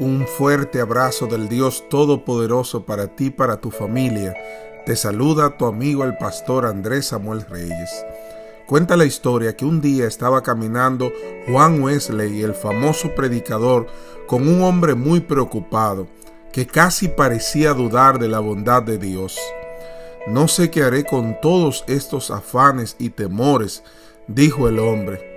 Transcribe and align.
Un 0.00 0.26
fuerte 0.26 0.80
abrazo 0.80 1.26
del 1.26 1.48
Dios 1.48 1.88
Todopoderoso 1.88 2.84
para 2.84 3.14
ti, 3.14 3.30
para 3.30 3.60
tu 3.60 3.70
familia. 3.70 4.34
Te 4.84 4.96
saluda 4.96 5.56
tu 5.56 5.66
amigo 5.66 6.02
el 6.02 6.16
pastor 6.16 6.66
Andrés 6.66 7.06
Samuel 7.06 7.46
Reyes. 7.48 8.04
Cuenta 8.66 8.96
la 8.96 9.04
historia 9.04 9.56
que 9.56 9.64
un 9.64 9.80
día 9.80 10.08
estaba 10.08 10.42
caminando 10.42 11.12
Juan 11.46 11.80
Wesley, 11.80 12.42
el 12.42 12.54
famoso 12.54 13.14
predicador, 13.14 13.86
con 14.26 14.48
un 14.48 14.62
hombre 14.62 14.96
muy 14.96 15.20
preocupado, 15.20 16.08
que 16.52 16.66
casi 16.66 17.06
parecía 17.06 17.72
dudar 17.72 18.18
de 18.18 18.26
la 18.26 18.40
bondad 18.40 18.82
de 18.82 18.98
Dios. 18.98 19.38
No 20.26 20.48
sé 20.48 20.70
qué 20.70 20.82
haré 20.82 21.04
con 21.04 21.40
todos 21.40 21.84
estos 21.86 22.32
afanes 22.32 22.96
y 22.98 23.10
temores, 23.10 23.84
dijo 24.26 24.66
el 24.66 24.80
hombre. 24.80 25.33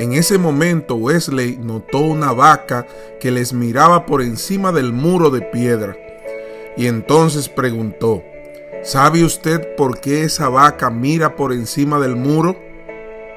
En 0.00 0.14
ese 0.14 0.38
momento 0.38 0.94
Wesley 0.94 1.58
notó 1.58 1.98
una 1.98 2.32
vaca 2.32 2.86
que 3.20 3.30
les 3.30 3.52
miraba 3.52 4.06
por 4.06 4.22
encima 4.22 4.72
del 4.72 4.94
muro 4.94 5.28
de 5.28 5.42
piedra. 5.42 5.94
Y 6.74 6.86
entonces 6.86 7.50
preguntó, 7.50 8.24
¿sabe 8.82 9.22
usted 9.22 9.76
por 9.76 10.00
qué 10.00 10.22
esa 10.22 10.48
vaca 10.48 10.88
mira 10.88 11.36
por 11.36 11.52
encima 11.52 12.00
del 12.00 12.16
muro? 12.16 12.58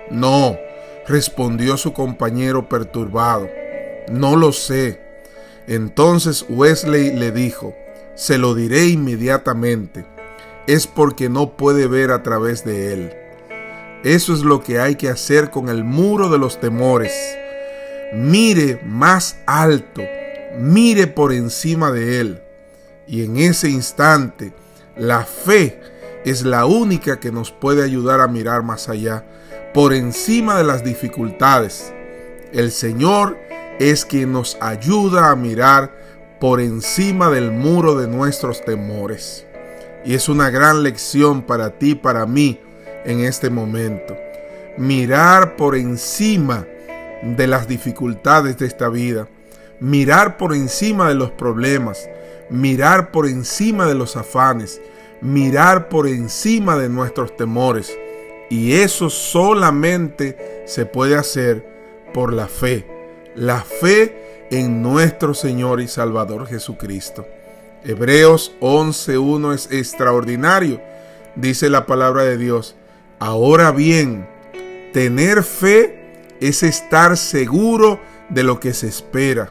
No, 0.09 0.57
respondió 1.05 1.75
su 1.75 1.91
compañero 1.91 2.69
perturbado. 2.69 3.49
No 4.09 4.37
lo 4.37 4.53
sé. 4.53 5.01
Entonces 5.67 6.45
Wesley 6.47 7.13
le 7.13 7.33
dijo, 7.33 7.75
se 8.15 8.37
lo 8.37 8.55
diré 8.55 8.85
inmediatamente. 8.85 10.05
Es 10.65 10.87
porque 10.87 11.27
no 11.27 11.57
puede 11.57 11.87
ver 11.87 12.11
a 12.11 12.23
través 12.23 12.63
de 12.63 12.93
él. 12.93 13.22
Eso 14.03 14.33
es 14.33 14.41
lo 14.41 14.61
que 14.61 14.79
hay 14.79 14.95
que 14.95 15.07
hacer 15.07 15.49
con 15.49 15.69
el 15.69 15.85
muro 15.85 16.29
de 16.29 16.37
los 16.37 16.59
temores. 16.59 17.13
Mire 18.13 18.81
más 18.85 19.37
alto, 19.45 20.01
mire 20.57 21.07
por 21.07 21.31
encima 21.31 21.89
de 21.91 22.19
él. 22.19 22.43
Y 23.07 23.23
en 23.23 23.37
ese 23.37 23.69
instante, 23.69 24.53
la 24.97 25.23
fe 25.23 25.79
es 26.25 26.43
la 26.43 26.65
única 26.65 27.19
que 27.19 27.31
nos 27.31 27.51
puede 27.51 27.83
ayudar 27.83 28.19
a 28.19 28.27
mirar 28.27 28.61
más 28.63 28.89
allá, 28.89 29.25
por 29.73 29.93
encima 29.93 30.57
de 30.57 30.65
las 30.65 30.83
dificultades. 30.83 31.93
El 32.51 32.71
Señor 32.71 33.37
es 33.79 34.05
quien 34.05 34.31
nos 34.33 34.57
ayuda 34.61 35.31
a 35.31 35.35
mirar 35.35 35.91
por 36.39 36.59
encima 36.59 37.29
del 37.29 37.51
muro 37.51 37.95
de 37.95 38.07
nuestros 38.07 38.63
temores. 38.65 39.45
Y 40.05 40.13
es 40.13 40.27
una 40.27 40.49
gran 40.49 40.83
lección 40.83 41.41
para 41.41 41.79
ti, 41.79 41.95
para 41.95 42.25
mí, 42.25 42.59
en 43.05 43.21
este 43.21 43.49
momento. 43.49 44.17
Mirar 44.77 45.55
por 45.55 45.75
encima 45.75 46.65
de 47.21 47.47
las 47.47 47.67
dificultades 47.67 48.57
de 48.57 48.65
esta 48.65 48.89
vida. 48.89 49.27
Mirar 49.79 50.37
por 50.37 50.53
encima 50.53 51.09
de 51.09 51.15
los 51.15 51.31
problemas. 51.31 52.09
Mirar 52.49 53.11
por 53.11 53.27
encima 53.27 53.87
de 53.87 53.95
los 53.95 54.15
afanes. 54.15 54.81
Mirar 55.21 55.89
por 55.89 56.07
encima 56.07 56.77
de 56.77 56.89
nuestros 56.89 57.35
temores. 57.35 57.97
Y 58.49 58.73
eso 58.73 59.09
solamente 59.09 60.63
se 60.65 60.85
puede 60.85 61.15
hacer 61.15 61.65
por 62.13 62.33
la 62.33 62.47
fe. 62.47 62.85
La 63.35 63.61
fe 63.61 64.47
en 64.51 64.83
nuestro 64.83 65.33
Señor 65.33 65.81
y 65.81 65.87
Salvador 65.87 66.47
Jesucristo. 66.47 67.25
Hebreos 67.83 68.53
11.1 68.61 69.53
es 69.53 69.71
extraordinario. 69.71 70.79
Dice 71.35 71.69
la 71.69 71.85
palabra 71.85 72.23
de 72.23 72.37
Dios 72.37 72.75
Ahora 73.19 73.71
bien, 73.71 74.27
tener 74.91 75.43
fe 75.43 76.03
es 76.39 76.63
estar 76.63 77.15
seguro 77.17 77.99
de 78.29 78.43
lo 78.43 78.59
que 78.59 78.73
se 78.73 78.87
espera, 78.87 79.49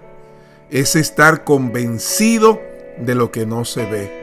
es 0.70 0.97
estar 0.97 1.44
convencido 1.44 2.60
de 2.98 3.14
lo 3.14 3.31
que 3.31 3.47
no 3.47 3.64
se 3.64 3.87
ve. 3.87 4.22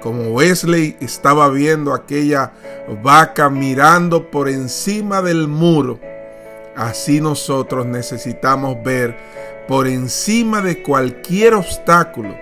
Como 0.00 0.30
Wesley 0.30 0.96
estaba 1.00 1.48
viendo 1.48 1.92
aquella 1.92 2.52
vaca 3.02 3.50
mirando 3.50 4.30
por 4.30 4.48
encima 4.48 5.20
del 5.22 5.48
muro, 5.48 5.98
así 6.76 7.20
nosotros 7.20 7.84
necesitamos 7.84 8.76
ver 8.82 9.16
por 9.66 9.86
encima 9.86 10.62
de 10.62 10.82
cualquier 10.82 11.54
obstáculo, 11.54 12.34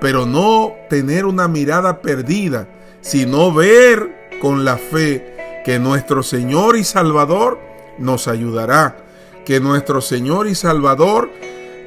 pero 0.00 0.26
no 0.26 0.74
tener 0.88 1.24
una 1.24 1.46
mirada 1.46 2.00
perdida, 2.00 2.66
sino 3.00 3.52
ver 3.52 4.30
con 4.40 4.64
la 4.64 4.76
fe 4.76 5.33
que 5.64 5.78
nuestro 5.78 6.22
Señor 6.22 6.76
y 6.76 6.84
Salvador 6.84 7.58
nos 7.98 8.28
ayudará, 8.28 8.98
que 9.44 9.60
nuestro 9.60 10.00
Señor 10.00 10.46
y 10.46 10.54
Salvador 10.54 11.30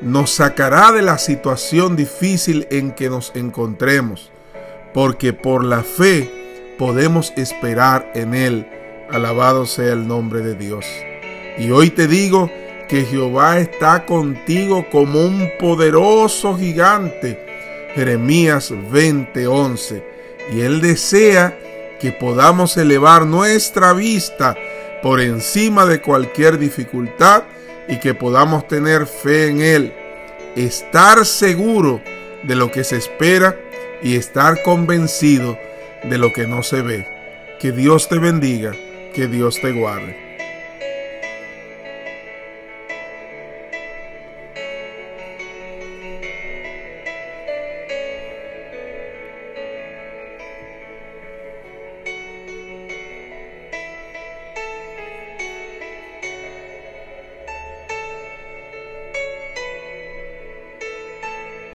nos 0.02 0.32
sacará 0.32 0.92
de 0.92 1.02
la 1.02 1.18
situación 1.18 1.96
difícil 1.96 2.68
en 2.72 2.92
que 2.92 3.10
nos 3.10 3.32
encontremos, 3.36 4.32
porque 4.94 5.34
por 5.34 5.64
la 5.64 5.84
fe 5.84 6.76
podemos 6.78 7.32
esperar 7.36 8.12
en 8.16 8.34
Él. 8.34 8.68
Alabado 9.12 9.66
sea 9.66 9.94
el 9.94 10.08
nombre 10.08 10.42
de 10.42 10.56
Dios. 10.56 10.86
Y 11.58 11.72
hoy 11.72 11.90
te 11.90 12.08
digo 12.08 12.52
que 12.88 13.06
Jehová 13.06 13.60
está 13.60 14.06
contigo 14.06 14.86
como 14.92 15.22
un 15.22 15.50
poderoso 15.60 16.58
gigante. 16.58 17.40
Jeremías 17.96 18.72
20:11. 18.72 20.04
Y 20.54 20.62
Él 20.62 20.82
desea 20.82 21.58
que 22.00 22.12
podamos 22.12 22.78
elevar 22.78 23.26
nuestra 23.26 23.94
vista 23.94 24.56
por 25.02 25.22
encima 25.22 25.86
de 25.86 26.02
cualquier 26.02 26.58
dificultad 26.58 27.44
y 27.88 28.00
que 28.00 28.14
podamos 28.14 28.68
tener 28.68 29.08
fe 29.08 29.48
en 29.48 29.62
Él, 29.62 29.94
estar 30.56 31.26
seguro 31.26 32.02
de 32.44 32.56
lo 32.56 32.72
que 32.72 32.84
se 32.84 32.98
espera 32.98 33.58
y 34.02 34.16
estar 34.16 34.64
convencido 34.64 35.58
de 36.04 36.18
lo 36.18 36.34
que 36.34 36.48
no 36.48 36.64
se 36.64 36.82
ve. 36.82 37.08
Que 37.60 37.72
Dios 37.72 38.08
te 38.08 38.20
bendiga, 38.20 38.74
que 39.14 39.28
Dios 39.28 39.60
te 39.62 39.72
guarde. 39.72 40.27